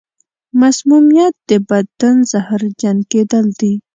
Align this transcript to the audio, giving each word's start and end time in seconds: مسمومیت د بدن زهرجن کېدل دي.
مسمومیت 0.59 1.33
د 1.49 1.51
بدن 1.69 2.15
زهرجن 2.31 2.97
کېدل 3.11 3.45
دي. 3.59 3.73